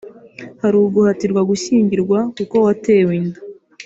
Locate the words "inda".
3.19-3.39